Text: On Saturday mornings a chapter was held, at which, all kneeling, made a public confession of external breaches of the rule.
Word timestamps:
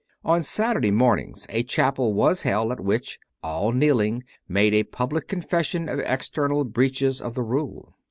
On 0.25 0.41
Saturday 0.41 0.89
mornings 0.89 1.45
a 1.51 1.61
chapter 1.61 2.01
was 2.07 2.41
held, 2.41 2.71
at 2.71 2.79
which, 2.79 3.19
all 3.43 3.71
kneeling, 3.71 4.23
made 4.47 4.73
a 4.73 4.81
public 4.81 5.27
confession 5.27 5.87
of 5.87 5.99
external 5.99 6.63
breaches 6.63 7.21
of 7.21 7.35
the 7.35 7.43
rule. 7.43 7.93